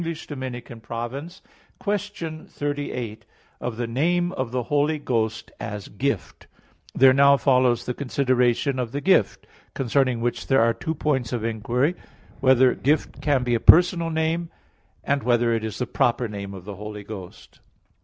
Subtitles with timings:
[1.77, 3.23] _______________________QUESTION 38
[3.61, 7.85] OF THE NAME OF THE HOLY GHOST, AS GIFT (In Two Articles) There now follows
[7.85, 9.45] the consideration of the Gift;
[9.75, 12.03] concerning which there are two points of inquiry: (1)
[12.39, 14.49] Whether "Gift" can be a personal name?
[15.07, 17.59] (2) Whether it is the proper name of the Holy Ghost?